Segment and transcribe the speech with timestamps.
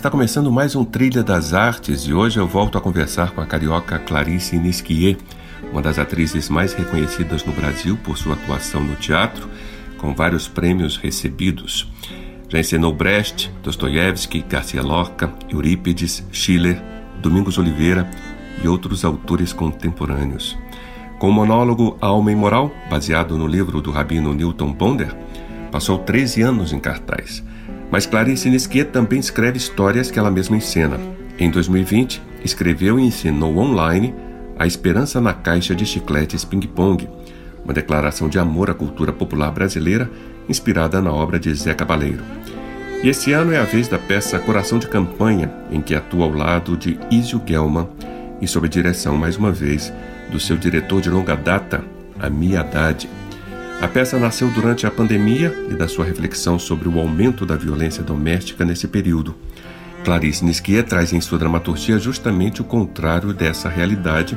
[0.00, 3.46] Está começando mais um Trilha das Artes e hoje eu volto a conversar com a
[3.46, 5.18] carioca Clarice Nisquier,
[5.70, 9.46] uma das atrizes mais reconhecidas no Brasil por sua atuação no teatro,
[9.98, 11.86] com vários prêmios recebidos.
[12.48, 16.82] Já encenou Brecht, Dostoiévski, Garcia Lorca, Eurípides, Schiller,
[17.20, 18.08] Domingos Oliveira
[18.64, 20.56] e outros autores contemporâneos.
[21.18, 25.14] Com o monólogo Alma e Moral, baseado no livro do rabino Newton Bonder,
[25.70, 27.44] passou 13 anos em cartaz
[27.90, 30.98] mas Clarice Nisquier também escreve histórias que ela mesma encena.
[31.38, 34.14] Em 2020, escreveu e ensinou online
[34.58, 37.08] A Esperança na Caixa de Chicletes Ping Pong,
[37.64, 40.10] uma declaração de amor à cultura popular brasileira
[40.48, 42.22] inspirada na obra de Zé Cabaleiro.
[43.02, 46.32] E esse ano é a vez da peça Coração de Campanha, em que atua ao
[46.32, 47.88] lado de Isio Gelman
[48.40, 49.92] e sob a direção, mais uma vez,
[50.30, 51.82] do seu diretor de longa data,
[52.18, 53.08] Ami Haddad.
[53.80, 58.02] A peça nasceu durante a pandemia e da sua reflexão sobre o aumento da violência
[58.02, 59.34] doméstica nesse período.
[60.04, 64.36] Clarice Nisquier traz em sua dramaturgia justamente o contrário dessa realidade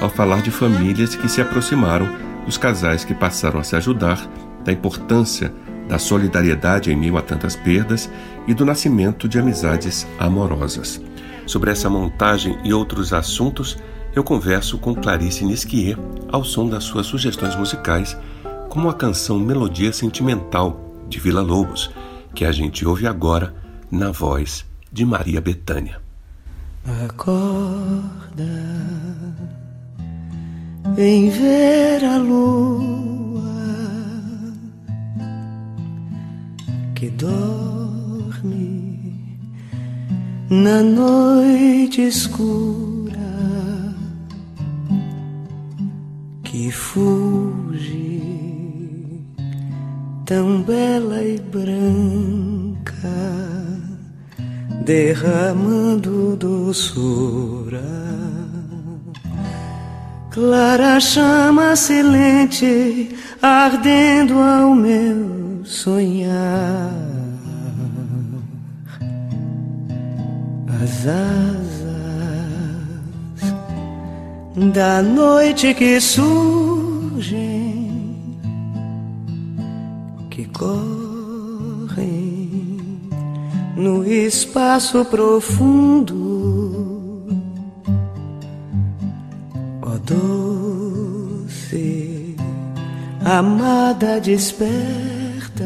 [0.00, 2.08] ao falar de famílias que se aproximaram,
[2.46, 4.28] dos casais que passaram a se ajudar,
[4.64, 5.52] da importância
[5.88, 8.08] da solidariedade em meio a tantas perdas
[8.46, 11.00] e do nascimento de amizades amorosas.
[11.46, 13.76] Sobre essa montagem e outros assuntos,
[14.14, 15.98] eu converso com Clarice Nisquier
[16.30, 18.16] ao som das suas sugestões musicais
[18.74, 21.92] como a canção Melodia Sentimental de Vila Lobos,
[22.34, 23.54] que a gente ouve agora
[23.88, 26.00] na voz de Maria Bethânia.
[27.04, 28.02] Acorda,
[30.96, 33.44] vem ver a lua
[36.96, 38.18] que dorme
[40.50, 43.14] na noite escura
[46.42, 48.33] que fuge
[50.24, 52.82] tão bela e branca,
[54.84, 57.82] derramando doçura.
[60.30, 66.90] Clara chama silente, ardendo ao meu sonhar.
[70.82, 71.64] As asas
[74.72, 77.53] da noite que surgem
[80.58, 82.14] correm
[83.76, 86.14] no espaço profundo.
[89.82, 89.98] Ó oh,
[91.38, 92.36] doce,
[93.24, 95.64] amada desperta,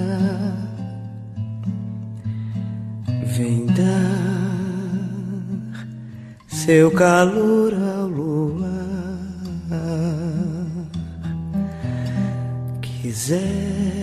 [3.36, 4.38] vem dar
[6.48, 8.68] seu calor ao luar.
[12.80, 13.97] Quiser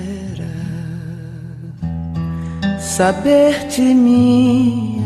[2.96, 5.04] saber-te minha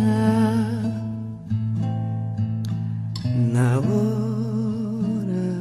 [3.51, 5.55] na hora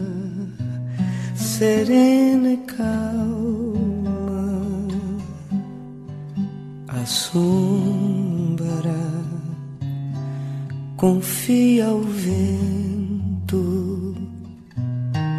[1.34, 2.93] serena e calma
[6.88, 8.94] a sombra
[10.99, 14.15] confia ao vento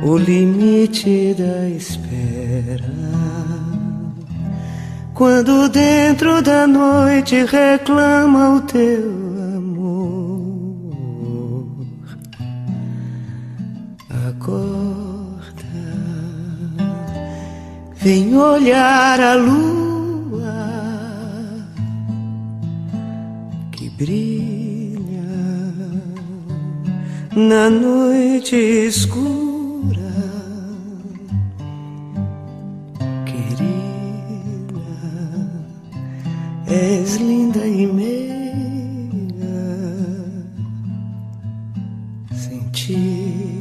[0.04, 3.69] o limite da espera
[5.20, 9.04] quando dentro da noite reclama o teu
[9.58, 11.66] amor.
[14.30, 15.66] Acorda,
[17.98, 20.56] vem olhar a lua
[23.74, 25.22] que brilha
[27.36, 29.49] na noite escura.
[37.70, 39.62] Meiga
[42.34, 43.60] sentir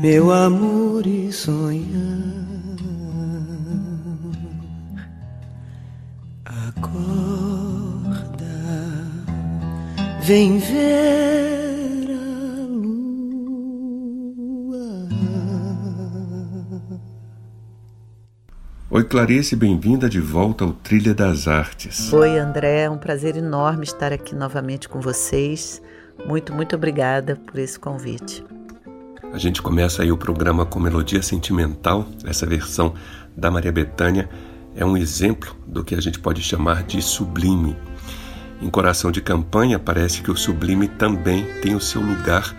[0.00, 1.86] meu amor e sonhar.
[6.44, 6.96] Acorda,
[10.22, 11.55] vem ver
[18.96, 22.10] Oi, Clarice, bem-vinda de volta ao Trilha das Artes.
[22.14, 25.82] Oi, André, é um prazer enorme estar aqui novamente com vocês.
[26.26, 28.42] Muito, muito obrigada por esse convite.
[29.34, 32.94] A gente começa aí o programa com melodia sentimental, essa versão
[33.36, 34.30] da Maria Bethânia
[34.74, 37.76] é um exemplo do que a gente pode chamar de sublime.
[38.62, 42.56] Em Coração de Campanha, parece que o sublime também tem o seu lugar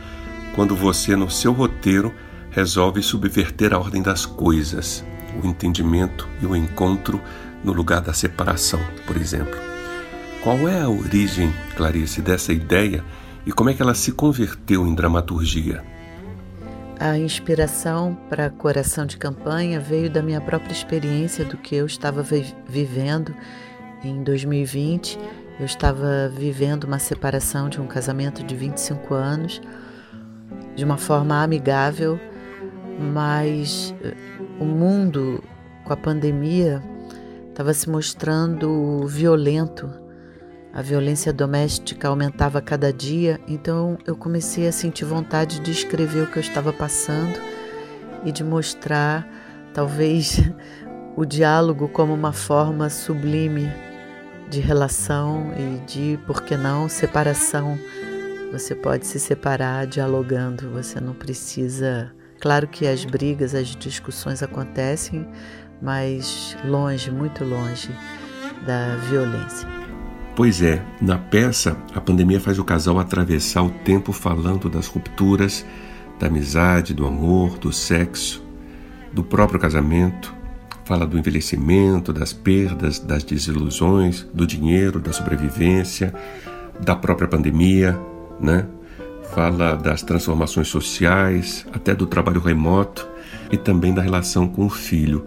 [0.53, 2.13] quando você, no seu roteiro,
[2.51, 5.03] resolve subverter a ordem das coisas,
[5.41, 7.21] o entendimento e o encontro
[7.63, 9.59] no lugar da separação, por exemplo.
[10.43, 13.03] Qual é a origem, Clarice, dessa ideia
[13.45, 15.83] e como é que ela se converteu em dramaturgia?
[16.99, 22.25] A inspiração para Coração de Campanha veio da minha própria experiência do que eu estava
[22.67, 23.33] vivendo
[24.03, 25.19] em 2020.
[25.59, 29.61] Eu estava vivendo uma separação de um casamento de 25 anos
[30.75, 32.19] de uma forma amigável,
[32.99, 34.13] mas eh,
[34.59, 35.44] o mundo
[35.83, 36.81] com a pandemia
[37.49, 40.07] estava se mostrando violento
[40.77, 46.27] a violência doméstica aumentava cada dia, então eu comecei a sentir vontade de escrever o
[46.27, 47.39] que eu estava passando
[48.23, 49.27] e de mostrar,
[49.73, 50.39] talvez,
[51.17, 53.71] o diálogo como uma forma sublime
[54.51, 57.75] de relação e de, por que não, separação.
[58.51, 62.13] Você pode se separar dialogando, você não precisa.
[62.39, 65.27] Claro que as brigas, as discussões acontecem,
[65.81, 67.89] mas longe, muito longe
[68.65, 69.67] da violência.
[70.35, 75.65] Pois é, na peça, a pandemia faz o casal atravessar o tempo falando das rupturas,
[76.19, 78.43] da amizade, do amor, do sexo,
[79.11, 80.35] do próprio casamento.
[80.85, 86.13] Fala do envelhecimento, das perdas, das desilusões, do dinheiro, da sobrevivência,
[86.79, 87.99] da própria pandemia,
[88.39, 88.67] né?
[89.31, 93.07] Fala das transformações sociais, até do trabalho remoto
[93.51, 95.25] e também da relação com o filho.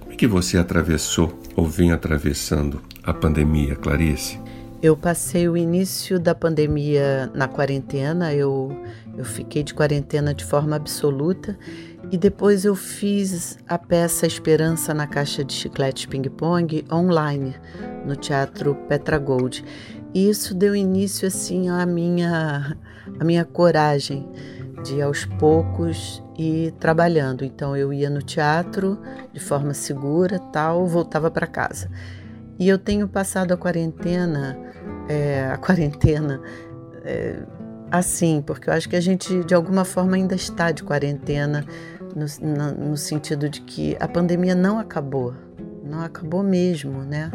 [0.00, 4.40] Como é que você atravessou ou vem atravessando a pandemia, Clarice?
[4.82, 8.76] Eu passei o início da pandemia na quarentena, eu,
[9.16, 11.56] eu fiquei de quarentena de forma absoluta
[12.10, 17.54] e depois eu fiz a peça Esperança na Caixa de Chicletes Ping Pong online
[18.04, 19.64] no Teatro Petra Gold.
[20.12, 22.76] E isso deu início assim à minha,
[23.18, 24.28] à minha coragem
[24.84, 27.44] de aos poucos ir trabalhando.
[27.44, 28.98] Então eu ia no teatro
[29.32, 31.90] de forma segura, tal, voltava para casa.
[32.58, 34.58] E eu tenho passado a quarentena
[35.08, 36.40] é, a quarentena
[37.04, 37.42] é,
[37.90, 41.64] assim, porque eu acho que a gente de alguma forma ainda está de quarentena
[42.14, 45.34] no, no, no sentido de que a pandemia não acabou,
[45.84, 47.30] não acabou mesmo, né?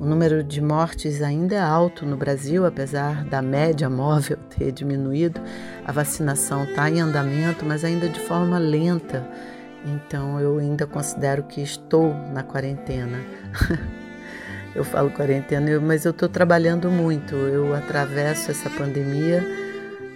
[0.00, 5.38] O número de mortes ainda é alto no Brasil, apesar da média móvel ter diminuído.
[5.84, 9.28] A vacinação está em andamento, mas ainda de forma lenta.
[9.84, 13.18] Então eu ainda considero que estou na quarentena.
[14.74, 17.34] eu falo quarentena, mas eu estou trabalhando muito.
[17.34, 19.44] Eu atravesso essa pandemia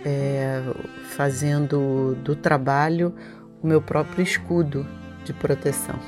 [0.03, 0.63] é,
[1.11, 3.15] fazendo do trabalho
[3.63, 4.87] o meu próprio escudo
[5.27, 5.99] de proteção.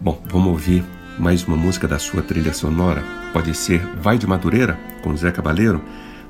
[0.00, 0.84] Bom, vamos ouvir
[1.18, 3.02] mais uma música da sua trilha sonora.
[3.32, 5.82] Pode ser Vai de Madureira, com Zé Cabaleiro.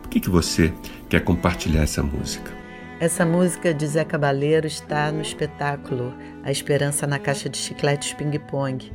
[0.03, 0.73] Por que, que você
[1.09, 2.53] quer compartilhar essa música?
[3.01, 8.39] Essa música de Zé Cabaleiro está no espetáculo A Esperança na Caixa de Chicletes Ping
[8.39, 8.91] Pong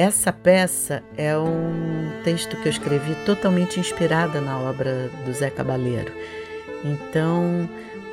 [0.00, 6.10] essa peça é um texto que eu escrevi totalmente inspirada na obra do Zé Cabaleiro.
[6.82, 7.68] Então,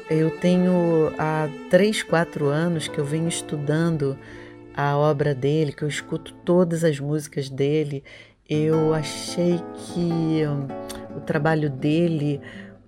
[0.10, 4.18] eu tenho há três, quatro anos que eu venho estudando
[4.78, 8.04] a obra dele, que eu escuto todas as músicas dele.
[8.48, 10.44] Eu achei que
[11.16, 12.40] o trabalho dele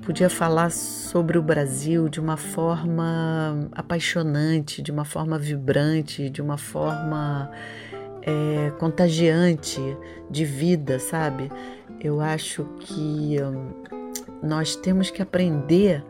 [0.04, 6.58] podia falar sobre o Brasil de uma forma apaixonante, de uma forma vibrante, de uma
[6.60, 7.50] forma
[8.22, 9.82] é, contagiante
[10.30, 11.52] de vida, sabe?
[12.00, 13.72] Eu acho que hum,
[14.44, 16.04] nós temos que aprender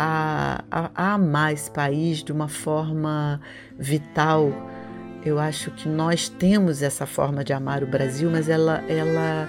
[0.00, 3.40] a, a, a amar esse país de uma forma
[3.76, 4.52] vital.
[5.24, 9.48] Eu acho que nós temos essa forma de amar o Brasil, mas ela, ela,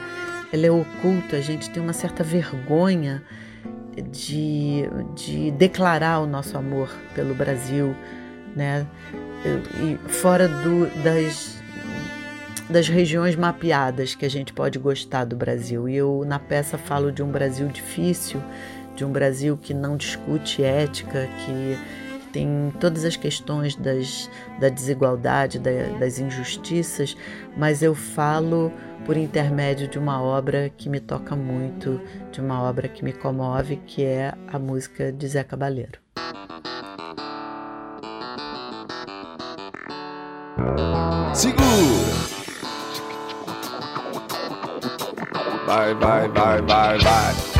[0.51, 1.37] ela é oculta.
[1.37, 3.21] A gente tem uma certa vergonha
[4.11, 7.95] de, de declarar o nosso amor pelo Brasil,
[8.55, 8.87] né?
[9.79, 11.61] e fora do, das,
[12.67, 15.87] das regiões mapeadas que a gente pode gostar do Brasil.
[15.87, 18.41] E eu na peça falo de um Brasil difícil,
[18.99, 21.77] de um Brasil que não discute ética, que
[22.33, 24.29] tem todas as questões das,
[24.59, 27.15] da desigualdade, da, das injustiças,
[27.55, 28.69] mas eu falo
[29.05, 33.77] por intermédio de uma obra que me toca muito, de uma obra que me comove,
[33.87, 35.97] que é a música de Zé Cabaleiro.
[41.33, 42.19] Segura!
[45.65, 47.58] Vai, vai, vai, vai, vai.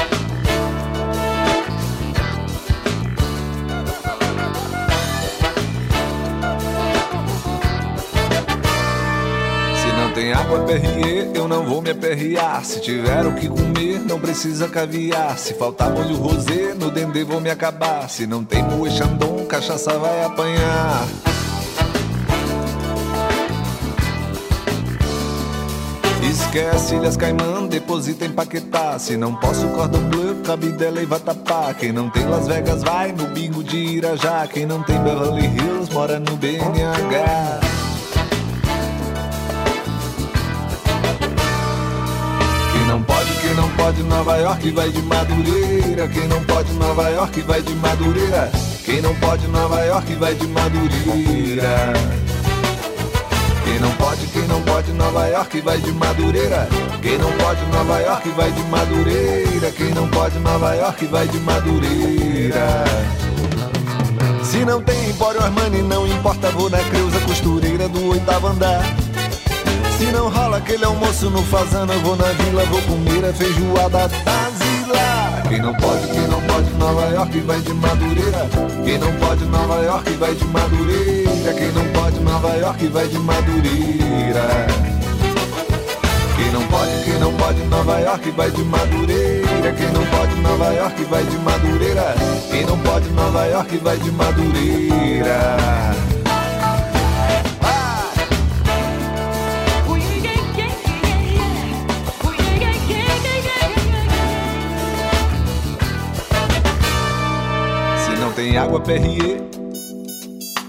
[10.30, 12.64] Se não tem água perrier, eu não vou me aperrear.
[12.64, 15.36] Se tiver o que comer, não precisa caviar.
[15.40, 18.08] Se faltar molho rosé, no dendê vou me acabar.
[18.08, 21.08] Se não tem moe chandon, cachaça vai apanhar.
[26.30, 29.00] Esquece Ilhas Caimã, deposita em Paquetá.
[29.00, 31.74] Se não posso, cordão bleu, Cabidela e Vatapá.
[31.74, 34.46] Quem não tem Las Vegas vai no bingo de Irajá.
[34.48, 37.69] Quem não tem Beverly Hills mora no BNH.
[44.00, 46.08] Pode, Nova York vai de Madureira.
[46.08, 48.52] Quem não pode, Nova York vai de Madureira.
[48.86, 51.94] Quem não pode, Nova York vai de Madureira.
[53.64, 56.68] Quem não pode, quem não pode, Nova York vai de Madureira.
[57.02, 59.72] Quem não pode, Nova York vai de Madureira.
[59.72, 62.84] Quem não pode, Nova York vai de Madureira.
[64.44, 69.09] Se não tem Empório Armani, não importa, vou na Creuza Costureira do oitavo andar.
[70.00, 74.08] Se não rola aquele almoço no Fazano, eu vou na vila, vou comer a feijoada
[74.08, 75.44] da Zila.
[75.50, 78.50] Quem não pode, quem não pode, Nova York vai de Madureira.
[78.86, 81.32] Quem não pode, Nova York vai de Madureira.
[81.58, 84.68] Quem não pode, Nova York vai de Madureira.
[86.38, 89.74] Quem não pode, quem não pode, Nova York vai de Madureira.
[89.74, 92.16] Quem não pode, Nova York vai de Madureira.
[92.50, 95.40] Quem não pode, Nova York vai de Madureira.
[108.50, 109.44] Tem água Perrier,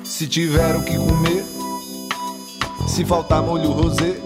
[0.04, 1.42] se tiver o que comer,
[2.86, 4.20] se faltar molho rosé,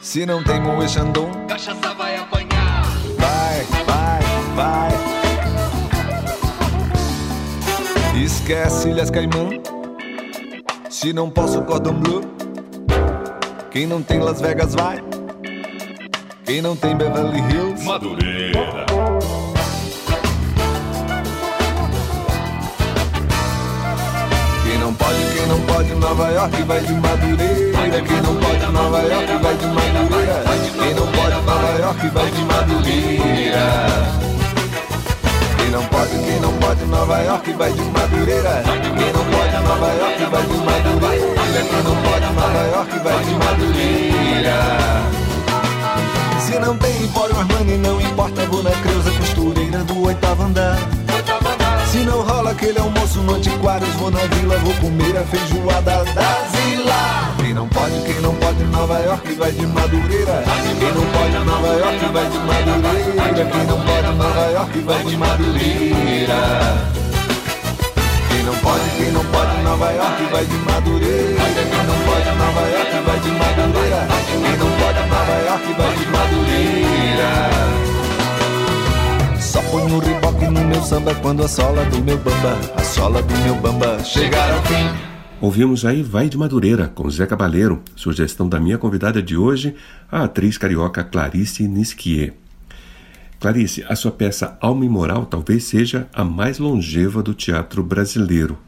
[0.00, 2.82] se não tem moe chandon, Cachaça vai apanhar.
[3.18, 4.22] vai, vai,
[4.56, 4.88] vai.
[8.24, 9.50] Esquece Ilhas Caimã,
[10.88, 12.22] se não posso cordon bleu,
[13.70, 14.96] quem não tem Las Vegas vai,
[16.46, 18.86] quem não tem Beverly Hills, Madureira.
[25.54, 28.02] Não pode, Nova York vai de Madureira.
[28.02, 30.44] Quem não pode, Nova York vai de Madureira.
[30.78, 33.66] Quem não pode, Nova York vai de Madureira.
[35.56, 38.62] Quem não pode, quem não pode, Nova York vai de Madureira.
[38.64, 41.34] Quem não pode, Nova York vai de Madureira.
[41.70, 44.56] Quem não pode, Nova York vai de Madureira.
[46.40, 51.03] Se não tem Empório Armani, não importa, vou na Creuza Costureira do oitavo andar.
[51.94, 56.48] Se não rola aquele almoço no Antiquários, vou na vila, vou comer a feijoada da
[56.50, 57.32] Zila.
[57.36, 60.42] Quem não pode, quem não pode, Nova York vai de Madureira.
[60.80, 63.46] Quem não pode, Nova York vai de Madureira.
[63.46, 66.34] Quem não pode, Nova York vai de Madureira.
[68.28, 71.44] Quem não pode, quem não pode, Nova York vai de Madureira.
[71.54, 74.08] Quem não pode, Nova York vai de Madureira.
[74.42, 77.30] Quem não pode, Nova York vai de Madureira.
[79.38, 80.00] Só riboque no
[80.74, 84.60] meu samba quando a sola do meu bamba, a sola do meu bamba chegar ao
[84.64, 85.06] fim.
[85.40, 89.76] Ouvimos aí Vai de Madureira, com Zé Cabaleiro, sugestão da minha convidada de hoje,
[90.10, 92.34] a atriz carioca Clarice Nisquier.
[93.38, 98.58] Clarice, a sua peça Alma e Moral talvez seja a mais longeva do teatro brasileiro.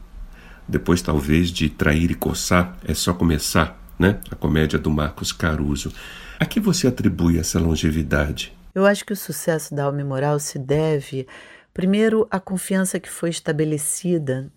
[0.65, 4.19] Depois, talvez, de Trair e Coçar, é só começar, né?
[4.31, 5.91] A comédia do Marcos Caruso.
[6.39, 8.53] A que você atribui essa longevidade?
[8.73, 11.27] Eu acho que o sucesso da Alma e Moral se deve,
[11.77, 14.51] primeiro, à confiança que foi estabelecida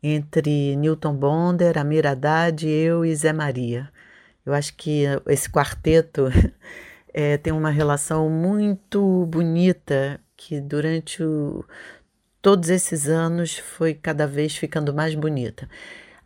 [0.00, 3.90] entre Newton Bonder, Amir Haddad, eu e Zé Maria.
[4.46, 6.28] Eu acho que esse quarteto
[7.12, 11.64] é, tem uma relação muito bonita que durante o,
[12.40, 15.68] todos esses anos foi cada vez ficando mais bonita.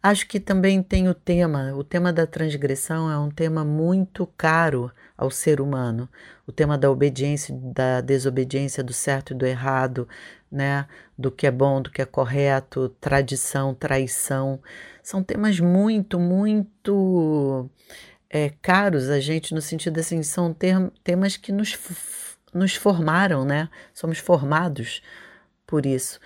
[0.08, 4.88] Acho que também tem o tema, o tema da transgressão é um tema muito caro
[5.18, 6.08] ao ser humano.
[6.46, 10.08] O tema da obediência, da desobediência, do certo e do errado,
[10.48, 10.86] né?
[11.18, 14.60] Do que é bom, do que é correto, tradição, traição.
[15.02, 17.68] São temas muito, muito
[18.30, 20.54] é, caros a gente, no sentido assim, são
[21.02, 21.76] temas que nos,
[22.54, 23.68] nos formaram, né?
[23.92, 25.02] Somos formados
[25.66, 26.20] por isso.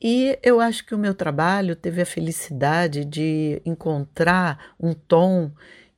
[0.00, 5.50] E eu acho que o meu trabalho teve a felicidade de encontrar um tom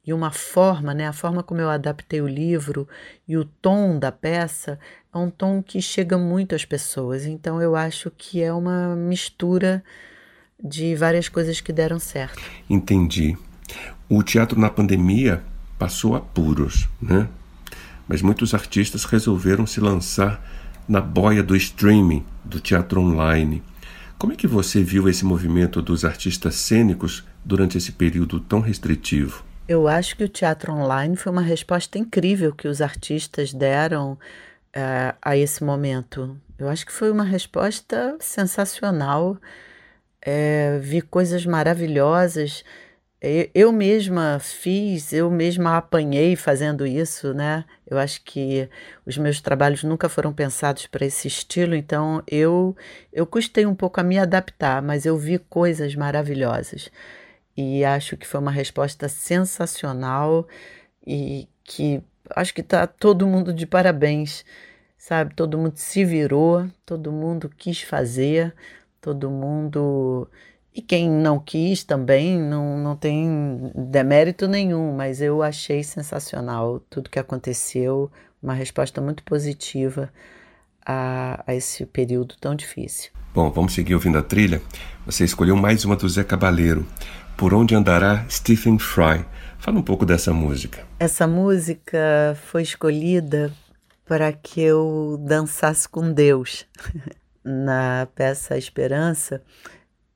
[0.07, 1.07] e uma forma, né?
[1.07, 2.89] A forma como eu adaptei o livro
[3.29, 4.79] e o tom da peça
[5.15, 7.27] é um tom que chega muito às pessoas.
[7.27, 9.85] Então eu acho que é uma mistura
[10.63, 12.43] de várias coisas que deram certo.
[12.69, 13.37] Entendi.
[14.09, 15.43] O teatro na pandemia
[15.79, 17.29] passou apuros, né?
[18.09, 20.45] Mas muitos artistas resolveram se lançar
[20.89, 23.63] na boia do streaming, do teatro online.
[24.21, 29.43] Como é que você viu esse movimento dos artistas cênicos durante esse período tão restritivo?
[29.67, 35.17] Eu acho que o teatro online foi uma resposta incrível que os artistas deram uh,
[35.23, 36.37] a esse momento.
[36.59, 39.39] Eu acho que foi uma resposta sensacional.
[40.21, 42.63] É, vi coisas maravilhosas.
[43.23, 47.67] Eu mesma fiz, eu mesma apanhei fazendo isso, né?
[47.87, 48.67] Eu acho que
[49.05, 52.75] os meus trabalhos nunca foram pensados para esse estilo, então eu
[53.13, 56.91] eu custei um pouco a me adaptar, mas eu vi coisas maravilhosas.
[57.57, 60.49] E acho que foi uma resposta sensacional
[61.07, 64.45] e que acho que tá todo mundo de parabéns,
[64.99, 65.35] sabe?
[65.35, 68.55] Todo mundo se virou, todo mundo quis fazer,
[69.01, 70.29] todo mundo
[70.75, 77.11] e quem não quis também não, não tem demérito nenhum, mas eu achei sensacional tudo
[77.11, 78.11] que aconteceu,
[78.43, 80.13] uma resposta muito positiva
[80.87, 83.11] a, a esse período tão difícil.
[83.35, 84.63] Bom, vamos seguir ouvindo a trilha.
[85.07, 86.87] Você escolheu mais uma do Zé Cabaleiro.
[87.37, 89.25] Por onde andará Stephen Fry?
[89.59, 90.85] Fala um pouco dessa música.
[90.99, 93.53] Essa música foi escolhida
[94.07, 96.67] para que eu dançasse com Deus.
[97.43, 99.43] Na peça Esperança,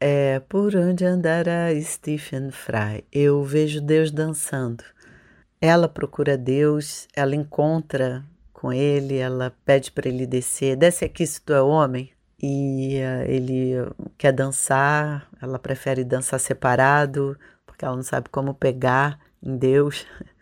[0.06, 3.06] é, por onde andará Stephen Fry?
[3.10, 4.84] Eu vejo Deus dançando.
[5.58, 10.76] Ela procura Deus, ela encontra com ele, ela pede para ele descer.
[10.76, 12.10] Desce aqui se tu é homem.
[12.38, 13.72] E uh, ele
[14.18, 17.34] quer dançar, ela prefere dançar separado,
[17.64, 20.06] porque ela não sabe como pegar em Deus.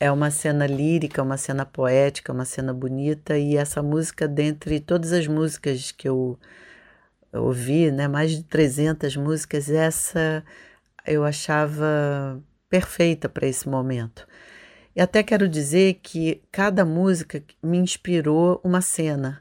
[0.00, 5.12] É uma cena lírica, uma cena poética, uma cena bonita, e essa música, dentre todas
[5.12, 6.38] as músicas que eu
[7.32, 10.44] ouvi, né, mais de 300 músicas, essa
[11.06, 14.26] eu achava perfeita para esse momento.
[14.94, 19.40] E até quero dizer que cada música me inspirou uma cena.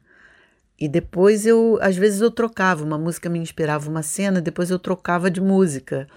[0.79, 4.77] E depois eu, às vezes eu trocava, uma música me inspirava uma cena, depois eu
[4.77, 6.07] trocava de música.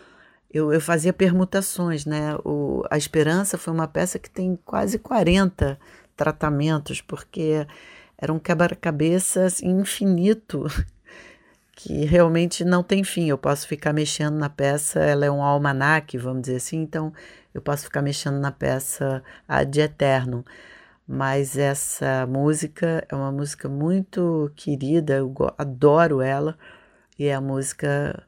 [0.53, 2.37] Eu, eu fazia permutações, né?
[2.45, 5.79] O, a Esperança foi uma peça que tem quase 40
[6.15, 7.67] tratamentos, porque
[8.19, 10.67] era um quebra-cabeça assim, infinito
[11.83, 13.29] que realmente não tem fim.
[13.29, 17.13] Eu posso ficar mexendo na peça, ela é um almanaque, vamos dizer assim, então
[17.55, 20.45] eu posso ficar mexendo na peça ad eterno.
[21.09, 26.57] Mas essa música é uma música muito querida, eu adoro ela,
[27.19, 28.23] e é a música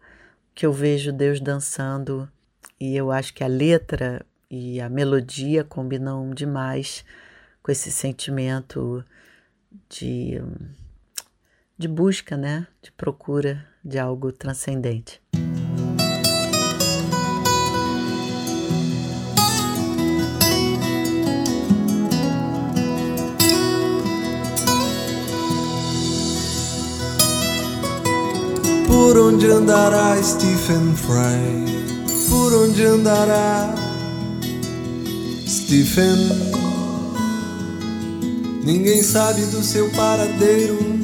[0.54, 2.28] que eu vejo Deus dançando,
[2.80, 7.04] e eu acho que a letra e a melodia combinam demais
[7.62, 9.04] com esse sentimento
[9.88, 10.42] de
[11.82, 12.68] de busca, né?
[12.80, 15.20] De procura de algo transcendente.
[28.86, 32.28] Por onde andará Stephen Fry?
[32.30, 33.74] Por onde andará
[35.48, 36.28] Stephen?
[38.64, 41.01] Ninguém sabe do seu paradeiro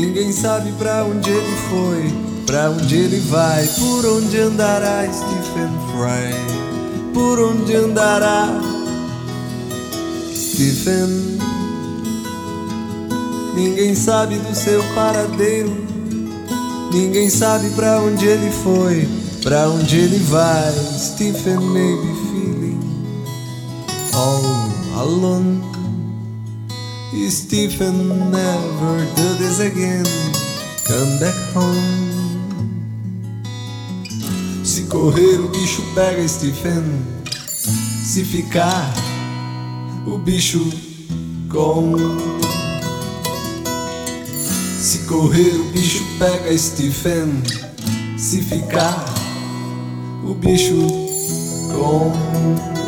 [0.00, 2.10] Ninguém sabe para onde ele foi,
[2.46, 8.48] para onde ele vai, por onde andará Stephen Fry, por onde andará
[10.34, 11.38] Stephen.
[13.54, 15.76] Ninguém sabe do seu paradeiro,
[16.90, 19.06] ninguém sabe para onde ele foi,
[19.42, 20.72] para onde ele vai.
[20.98, 22.80] Stephen may be feeling
[24.14, 25.79] all alone.
[27.12, 30.04] Stephen never do this again.
[30.86, 32.10] Come back home.
[34.64, 37.04] Se correr, o bicho pega Stephen.
[38.04, 38.94] Se ficar,
[40.06, 40.60] o bicho
[41.48, 41.96] com.
[44.78, 47.42] Se correr, o bicho pega Stephen.
[48.16, 49.04] Se ficar,
[50.24, 50.86] o bicho
[51.72, 52.79] com.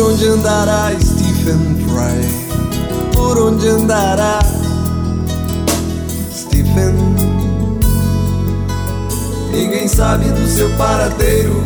[0.00, 3.12] Por onde andará Stephen Fry?
[3.12, 4.38] Por onde andará
[6.32, 6.94] Stephen?
[9.52, 11.62] Ninguém sabe do seu paradeiro.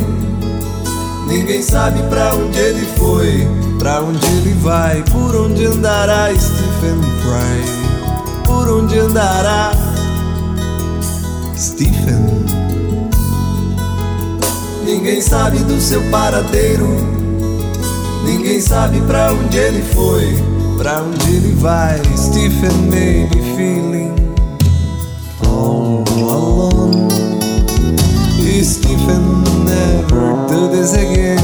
[1.29, 3.47] Ninguém sabe para onde ele foi,
[3.79, 5.01] para onde ele vai.
[5.03, 8.43] Por onde andará Stephen Fry?
[8.43, 9.71] Por onde andará
[11.57, 12.45] Stephen?
[14.83, 17.24] Ninguém sabe do seu paradeiro.
[18.25, 20.35] Ninguém sabe pra onde ele foi,
[20.77, 22.01] pra onde ele vai.
[22.17, 24.15] Stephen may be feeling
[25.45, 27.07] all alone.
[28.63, 31.37] Stephen never do this again.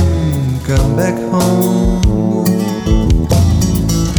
[0.65, 2.01] Come back home.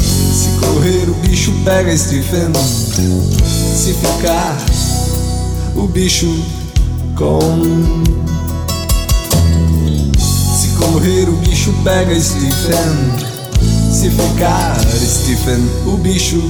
[0.00, 2.52] Se correr, o bicho pega Stephen.
[2.54, 4.56] Se ficar,
[5.74, 6.28] o bicho
[7.16, 8.21] come.
[10.82, 13.32] Correr, o bicho pega Stephen.
[13.90, 16.42] Se ficar, Stephen, o bicho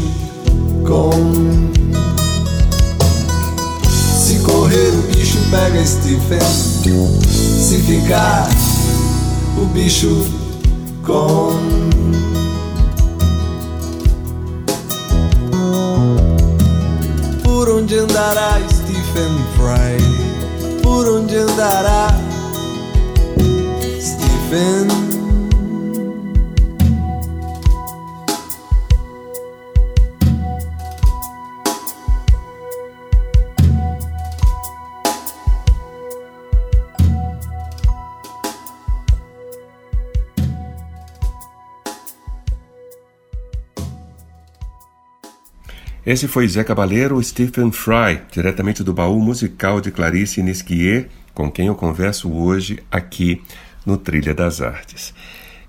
[0.86, 1.70] come.
[3.90, 6.40] Se correr, o bicho pega Stephen.
[7.60, 8.48] Se ficar,
[9.60, 10.26] o bicho
[11.02, 11.92] come.
[17.42, 20.80] Por onde andará Stephen Fry?
[20.82, 22.31] Por onde andará
[24.52, 25.02] Stephen?
[46.04, 51.68] Esse foi Zé Cabaleiro, Stephen Fry, diretamente do baú musical de Clarice Nisquier, com quem
[51.68, 53.40] eu converso hoje aqui
[53.84, 55.14] no Trilha das Artes.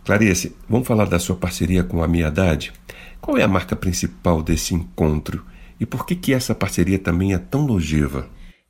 [0.06, 2.74] Clarice, vamos falar da sua parceria com a Mia Haddad?
[3.22, 5.46] Qual é a marca principal desse encontro
[5.80, 8.28] e por que, que essa parceria também é tão longeva?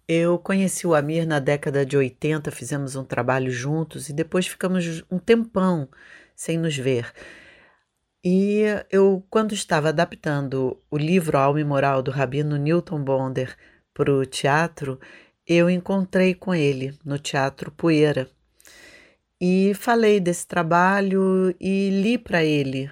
[0.08, 5.04] Eu conheci o Amir na década de 80, fizemos um trabalho juntos e depois ficamos
[5.10, 5.88] um tempão
[6.36, 7.12] sem nos ver.
[8.24, 13.56] E eu, quando estava adaptando o livro Alma e Moral do Rabino Newton Bonder
[13.94, 15.00] para o teatro,
[15.48, 18.30] eu encontrei com ele no Teatro Poeira
[19.40, 22.90] e falei desse trabalho e li para ele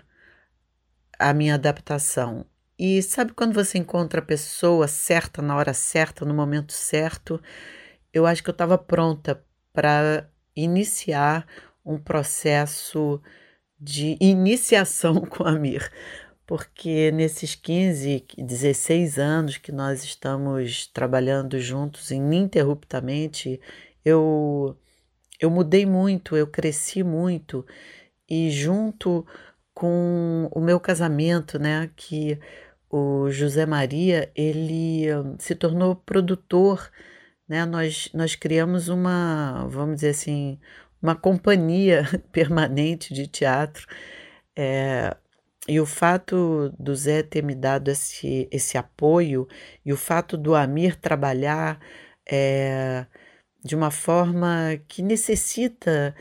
[1.17, 2.45] a minha adaptação.
[2.77, 7.39] E sabe quando você encontra a pessoa certa na hora certa, no momento certo?
[8.11, 11.45] Eu acho que eu estava pronta para iniciar
[11.85, 13.21] um processo
[13.79, 15.91] de iniciação com a Mir,
[16.45, 23.61] porque nesses 15, 16 anos que nós estamos trabalhando juntos ininterruptamente,
[24.03, 24.77] eu
[25.41, 27.65] eu mudei muito, eu cresci muito
[28.29, 29.25] e junto
[29.73, 32.39] com o meu casamento, né, que
[32.89, 36.91] o José Maria, ele hum, se tornou produtor,
[37.47, 37.65] né?
[37.65, 40.59] Nós nós criamos uma, vamos dizer assim,
[41.01, 43.87] uma companhia permanente de teatro.
[44.57, 45.15] É,
[45.67, 49.47] e o fato do Zé ter me dado esse, esse apoio
[49.85, 51.79] e o fato do Amir trabalhar
[52.29, 53.05] é,
[53.63, 56.15] de uma forma que necessita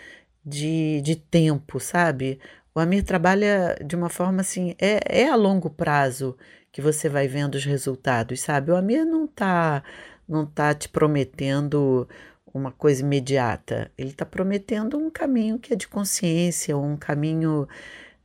[0.45, 2.39] de, de tempo, sabe?
[2.75, 6.37] O Amir trabalha de uma forma assim, é, é a longo prazo
[6.73, 8.71] que você vai vendo os resultados, sabe?
[8.71, 9.83] O Amir não está
[10.29, 12.09] não tá te prometendo
[12.55, 13.91] uma coisa imediata.
[13.99, 17.69] Ele está prometendo um caminho que é de consciência, um caminho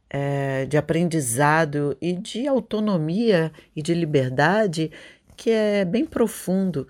[0.09, 4.91] é, de aprendizado e de autonomia e de liberdade
[5.35, 6.87] que é bem profundo.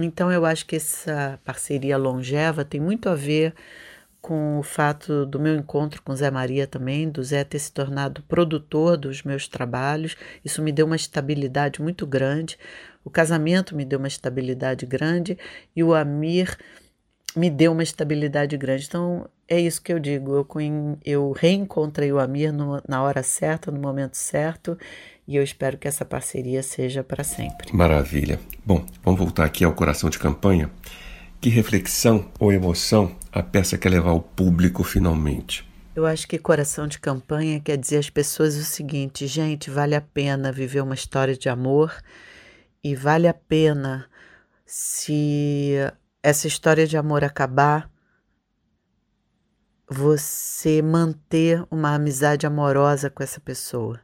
[0.00, 3.52] Então, eu acho que essa parceria longeva tem muito a ver
[4.20, 8.22] com o fato do meu encontro com Zé Maria também, do Zé ter se tornado
[8.22, 10.16] produtor dos meus trabalhos.
[10.44, 12.58] Isso me deu uma estabilidade muito grande.
[13.04, 15.36] O casamento me deu uma estabilidade grande
[15.74, 16.56] e o Amir
[17.34, 18.86] me deu uma estabilidade grande.
[18.86, 20.32] Então, é isso que eu digo.
[20.32, 20.46] Eu,
[21.04, 24.78] eu reencontrei o Amir no, na hora certa, no momento certo,
[25.28, 27.70] e eu espero que essa parceria seja para sempre.
[27.76, 28.40] Maravilha.
[28.64, 30.70] Bom, vamos voltar aqui ao coração de campanha.
[31.38, 35.68] Que reflexão ou emoção a peça quer levar ao público finalmente?
[35.94, 40.00] Eu acho que coração de campanha quer dizer às pessoas o seguinte: gente, vale a
[40.00, 41.94] pena viver uma história de amor
[42.82, 44.06] e vale a pena
[44.64, 45.74] se
[46.22, 47.90] essa história de amor acabar,
[49.90, 54.00] você manter uma amizade amorosa com essa pessoa.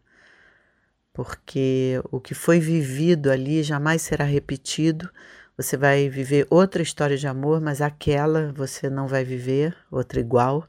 [1.14, 5.08] Porque o que foi vivido ali jamais será repetido
[5.56, 10.66] você vai viver outra história de amor, mas aquela você não vai viver, outra igual.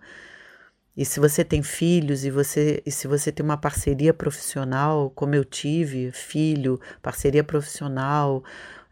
[0.96, 5.36] E se você tem filhos e você e se você tem uma parceria profissional, como
[5.36, 8.44] eu tive, filho, parceria profissional,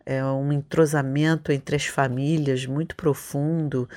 [0.06, 3.88] é um entrosamento entre as famílias muito profundo,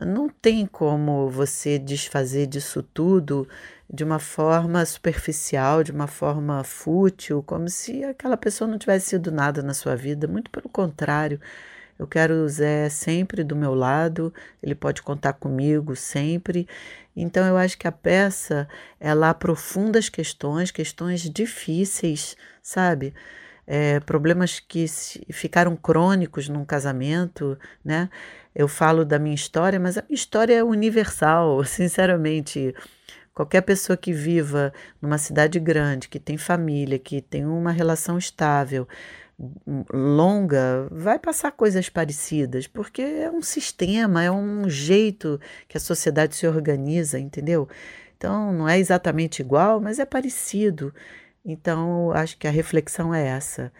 [0.00, 3.46] não tem como você desfazer disso tudo
[3.92, 9.32] de uma forma superficial, de uma forma fútil, como se aquela pessoa não tivesse sido
[9.32, 10.28] nada na sua vida.
[10.28, 11.40] Muito pelo contrário.
[11.98, 14.32] Eu quero o Zé sempre do meu lado,
[14.62, 16.66] ele pode contar comigo sempre.
[17.14, 23.12] Então eu acho que a peça ela aprofunda as questões, questões difíceis, sabe?
[23.72, 24.84] é, problemas que
[25.30, 28.10] ficaram crônicos num casamento, né?
[28.54, 32.74] Eu falo da minha história, mas a minha história é universal, sinceramente.
[33.32, 38.86] Qualquer pessoa que viva numa cidade grande, que tem família, que tem uma relação estável,
[39.92, 46.36] longa, vai passar coisas parecidas, porque é um sistema, é um jeito que a sociedade
[46.36, 47.68] se organiza, entendeu?
[48.16, 50.92] Então, não é exatamente igual, mas é parecido.
[51.44, 53.72] Então, acho que a reflexão é essa: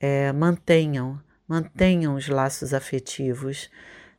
[0.00, 3.70] é, mantenham, mantenham os laços afetivos,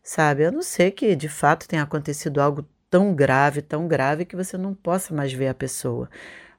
[0.06, 0.46] sabe?
[0.46, 4.58] A não ser que de fato tenha acontecido algo tão grave, tão grave que você
[4.58, 6.10] não possa mais ver a pessoa.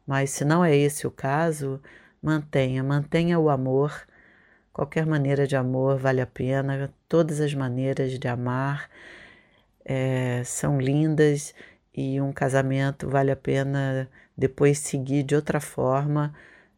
[0.07, 1.81] Mas se não é esse o caso,
[2.23, 4.07] mantenha, mantenha o amor
[4.77, 8.91] Qualquer maneira de amor vale a pena, todas as maneiras de amar
[9.83, 11.55] é, são lindas
[11.95, 14.07] e um casamento vale a pena
[14.37, 16.35] depois seguir de outra forma,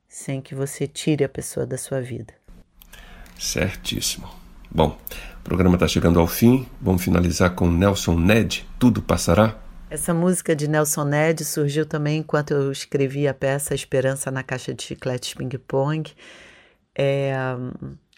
[0.07, 2.33] sem que você tire a pessoa da sua vida.
[3.37, 4.31] Certíssimo.
[4.70, 4.96] Bom,
[5.48, 6.68] o programa está chegando ao fim.
[6.78, 9.56] Vamos finalizar com Nelson Ned, Tudo Passará.
[9.88, 14.74] Essa música de Nelson Ned surgiu também enquanto eu escrevi a peça Esperança na Caixa
[14.74, 16.12] de Chicletes Ping Pong.
[16.94, 17.32] É,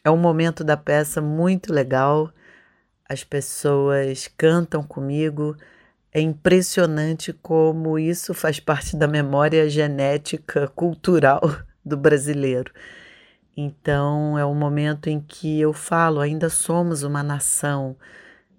[0.02, 2.32] é um momento da peça muito legal.
[3.08, 5.56] As pessoas cantam comigo.
[6.12, 11.42] É impressionante como isso faz parte da memória genética cultural
[11.86, 12.72] do brasileiro.
[13.56, 17.96] Então, é um momento em que eu falo, ainda somos uma nação,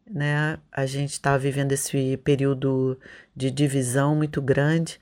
[0.10, 0.60] né?
[0.72, 3.00] A gente está vivendo esse período
[3.36, 5.00] de divisão muito grande,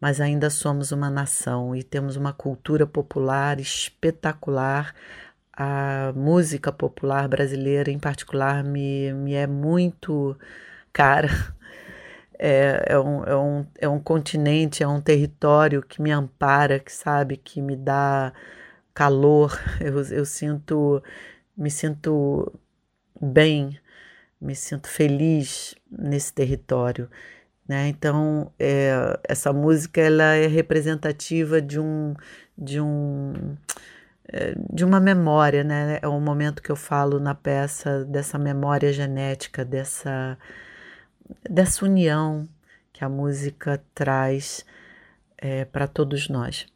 [0.00, 4.94] mas ainda somos uma nação e temos uma cultura popular espetacular.
[5.52, 10.36] A música popular brasileira, em particular, me, me é muito
[10.92, 11.28] cara.
[12.40, 16.92] É, é, um, é, um, é um continente, é um território que me ampara, que
[16.92, 18.32] sabe, que me dá
[18.98, 19.56] calor.
[19.80, 21.00] Eu, eu sinto,
[21.56, 22.52] me sinto
[23.20, 23.78] bem,
[24.40, 27.08] me sinto feliz nesse território.
[27.68, 27.88] Né?
[27.88, 32.14] Então, é, essa música ela é representativa de um,
[32.56, 33.56] de um
[34.32, 35.98] é, de uma memória, né?
[36.02, 40.36] É um momento que eu falo na peça dessa memória genética, dessa,
[41.48, 42.48] dessa união
[42.92, 44.66] que a música traz
[45.38, 46.66] é, para todos nós.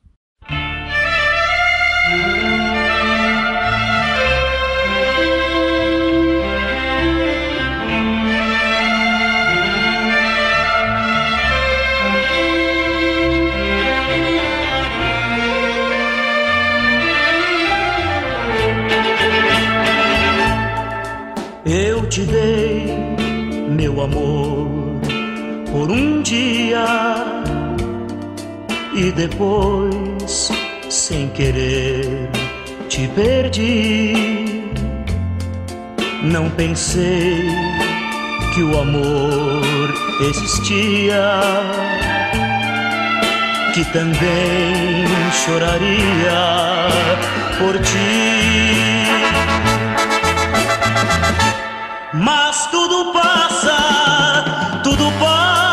[21.65, 22.87] Eu te dei
[23.71, 24.69] meu amor
[25.71, 26.85] por um dia
[28.95, 29.95] e depois,
[31.13, 32.31] sem querer,
[32.89, 34.63] te perdi.
[36.23, 37.51] Não pensei
[38.55, 39.95] que o amor
[40.31, 41.41] existia,
[43.75, 45.05] que também
[45.45, 46.43] choraria
[47.59, 49.07] por ti.
[52.15, 55.72] Mas tudo passa, tudo passará.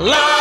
[0.00, 0.39] Lá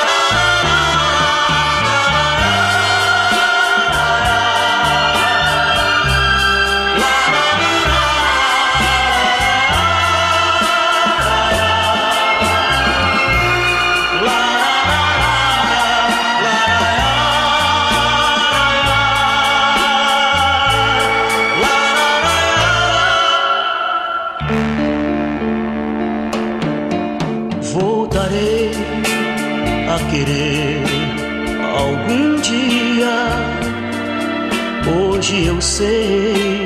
[35.80, 36.66] sei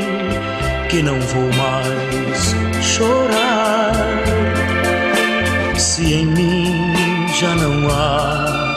[0.89, 3.91] que não vou mais chorar.
[5.78, 8.76] Se em mim já não há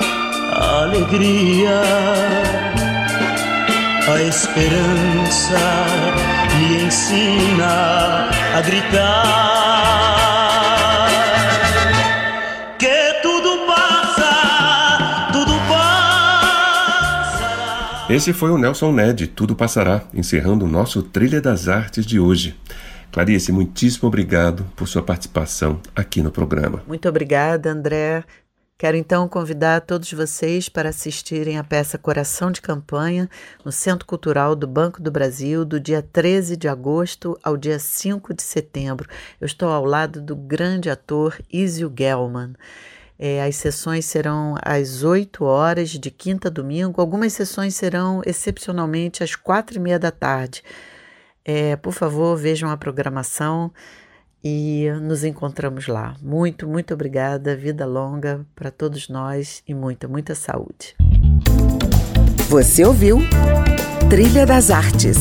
[0.82, 1.80] alegria,
[4.14, 5.64] a esperança
[6.58, 9.65] me ensina a gritar.
[18.16, 22.58] Esse foi o Nelson Ned, Tudo Passará, encerrando o nosso Trilha das Artes de hoje.
[23.12, 26.82] Clarice, muitíssimo obrigado por sua participação aqui no programa.
[26.88, 28.24] Muito obrigada, André.
[28.78, 33.28] Quero então convidar todos vocês para assistirem à peça Coração de Campanha
[33.62, 38.32] no Centro Cultural do Banco do Brasil, do dia 13 de agosto ao dia 5
[38.32, 39.06] de setembro.
[39.38, 42.54] Eu estou ao lado do grande ator Isio Gelman.
[43.18, 47.00] É, as sessões serão às 8 horas, de quinta a domingo.
[47.00, 50.62] Algumas sessões serão excepcionalmente às quatro e meia da tarde.
[51.44, 53.72] É, por favor, vejam a programação
[54.44, 56.14] e nos encontramos lá.
[56.20, 57.56] Muito, muito obrigada.
[57.56, 60.94] Vida longa para todos nós e muita, muita saúde.
[62.48, 63.18] Você ouviu
[64.08, 65.16] Trilha das Artes